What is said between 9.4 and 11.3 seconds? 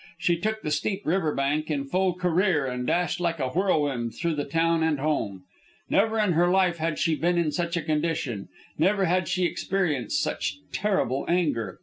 experienced such terrible